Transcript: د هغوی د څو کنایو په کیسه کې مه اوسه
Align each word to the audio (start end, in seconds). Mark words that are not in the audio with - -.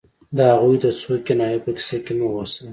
د 0.35 0.37
هغوی 0.51 0.77
د 0.83 0.85
څو 0.99 1.11
کنایو 1.27 1.63
په 1.65 1.71
کیسه 1.77 1.97
کې 2.05 2.13
مه 2.19 2.27
اوسه 2.33 2.65